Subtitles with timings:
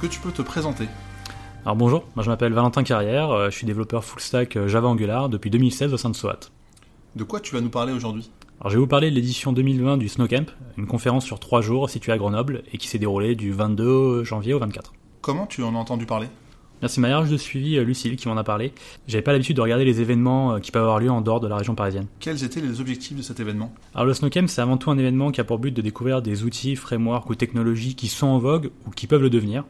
[0.00, 0.88] que tu peux te présenter?
[1.64, 4.88] Alors bonjour, moi je m'appelle Valentin Carrière, euh, je suis développeur full stack euh, Java
[4.88, 6.50] Angular depuis 2016 au sein de SOAT.
[7.14, 8.30] De quoi tu vas nous parler aujourd'hui?
[8.60, 10.46] Alors je vais vous parler de l'édition 2020 du Snowcamp,
[10.76, 14.54] une conférence sur trois jours située à Grenoble et qui s'est déroulée du 22 janvier
[14.54, 14.92] au 24.
[15.20, 16.28] Comment tu en as entendu parler?
[16.82, 18.72] Merci Maillard, je suivi euh, Lucille qui m'en a parlé.
[19.06, 21.46] J'avais pas l'habitude de regarder les événements euh, qui peuvent avoir lieu en dehors de
[21.46, 22.06] la région parisienne.
[22.18, 23.72] Quels étaient les objectifs de cet événement?
[23.94, 26.42] Alors le Snowcamp c'est avant tout un événement qui a pour but de découvrir des
[26.42, 29.64] outils, frameworks ou technologies qui sont en vogue ou qui peuvent le devenir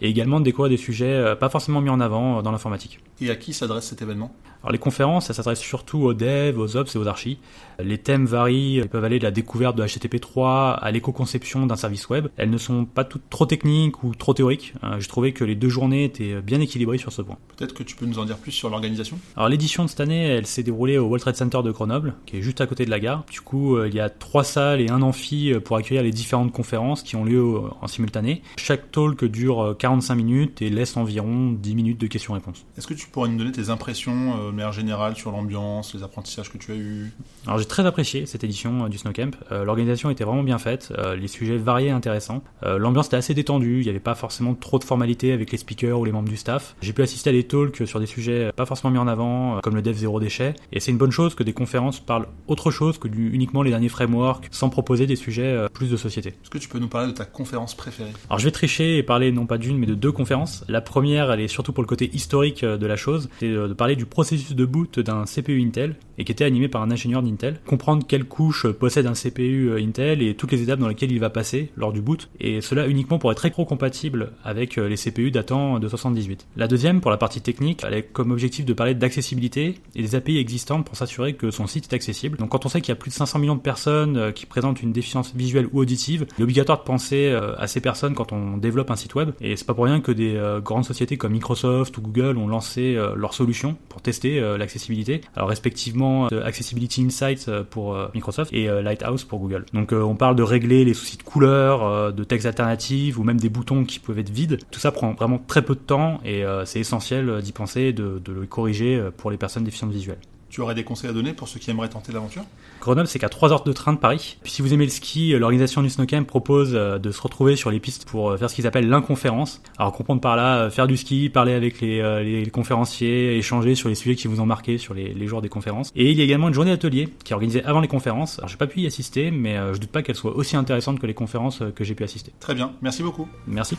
[0.00, 3.00] et également de découvrir des sujets euh, pas forcément mis en avant euh, dans l'informatique.
[3.20, 4.34] Et à qui s'adresse cet événement?
[4.62, 7.38] Alors les conférences, ça s'adresse surtout aux devs, aux ops et aux archis.
[7.82, 12.10] Les thèmes varient, ils peuvent aller de la découverte de HTTP3 à l'éco-conception d'un service
[12.10, 12.28] web.
[12.36, 14.74] Elles ne sont pas toutes trop techniques ou trop théoriques.
[14.84, 17.38] Euh, Je trouvais que les deux journées étaient bien équilibrées sur ce point.
[17.56, 19.18] Peut-être que tu peux nous en dire plus sur l'organisation?
[19.34, 22.36] Alors l'édition de cette année, elle s'est déroulée au World Trade Center de Grenoble, qui
[22.36, 23.24] est juste à côté de la gare.
[23.30, 26.52] Du coup, euh, il y a trois salles et un amphi pour accueillir les différentes
[26.52, 27.42] conférences qui ont lieu
[27.80, 28.42] en simultané.
[28.58, 32.64] Chaque talk dure euh, 45 minutes et laisse environ 10 minutes de questions-réponses.
[32.78, 36.04] Est-ce que tu pourrais nous donner tes impressions euh, de manière générale sur l'ambiance, les
[36.04, 37.12] apprentissages que tu as eus?
[37.46, 39.32] Alors j'ai très apprécié cette édition euh, du Snowcamp.
[39.50, 42.42] Euh, L'organisation était vraiment bien faite, euh, les sujets variés et intéressants.
[42.62, 45.58] Euh, L'ambiance était assez détendue, il n'y avait pas forcément trop de formalités avec les
[45.58, 46.76] speakers ou les membres du staff.
[46.82, 49.60] J'ai pu assister à des talks sur des sujets pas forcément mis en avant, euh,
[49.60, 50.54] comme le dev zéro déchet.
[50.72, 53.70] Et c'est une bonne chose que des conférences parlent autre chose que du, uniquement les
[53.70, 56.28] derniers frameworks, sans proposer des sujets euh, plus de société.
[56.28, 58.12] Est-ce que tu peux nous parler de ta conférence préférée?
[58.28, 60.64] Alors je vais tricher et parler non pas d'une mais de deux conférences.
[60.68, 63.68] La première, elle est surtout pour le côté historique euh, de la chose, c'est euh,
[63.68, 66.90] de parler du processus de boot d'un CPU Intel et qui était animé par un
[66.90, 67.60] ingénieur d'Intel.
[67.66, 71.18] Comprendre quelle couche euh, possède un CPU Intel et toutes les étapes dans lesquelles il
[71.18, 75.78] va passer lors du boot et cela uniquement pour être rétro-compatible avec les CPU datant
[75.78, 76.46] de 78.
[76.56, 80.14] La deuxième, pour la partie technique, elle a comme objectif de parler d'accessibilité et des
[80.14, 82.36] API existantes pour s'assurer que son site est accessible.
[82.36, 84.82] Donc quand on sait qu'il y a plus de 500 millions de personnes qui présentent
[84.82, 88.56] une déficience visuelle ou auditive, il est obligatoire de penser à ces personnes quand on
[88.56, 89.30] développe un site web.
[89.40, 92.48] Et c'est pas pour rien que des euh, grandes sociétés comme Microsoft ou Google ont
[92.48, 95.20] lancé euh, leurs solutions pour tester euh, l'accessibilité.
[95.36, 99.64] Alors respectivement Accessibility Insights pour Microsoft et Lighthouse pour Google.
[99.72, 103.48] Donc on parle de régler les soucis de couleur, de texte alternative ou même des
[103.48, 104.58] boutons qui peuvent être vides.
[104.70, 108.20] Tout ça prend vraiment très peu de temps et c'est essentiel d'y penser et de,
[108.24, 110.18] de le corriger pour les personnes déficientes visuelles.
[110.50, 112.42] Tu aurais des conseils à donner pour ceux qui aimeraient tenter l'aventure?
[112.80, 114.36] Grenoble, c'est qu'à 3 heures de train de Paris.
[114.42, 117.54] Puis si vous aimez le ski, euh, l'organisation du Snowcamp propose euh, de se retrouver
[117.54, 119.62] sur les pistes pour euh, faire ce qu'ils appellent l'inconférence.
[119.78, 123.94] Alors comprendre par là, faire du ski, parler avec les, les conférenciers, échanger sur les
[123.94, 125.92] sujets qui vous ont marqué sur les, les jours des conférences.
[125.94, 128.38] Et il y a également une journée d'atelier qui est organisée avant les conférences.
[128.38, 131.06] Alors j'ai pas pu y assister, mais je doute pas qu'elle soit aussi intéressante que
[131.06, 132.32] les conférences que j'ai pu assister.
[132.40, 133.28] Très bien, merci beaucoup.
[133.46, 133.76] Merci.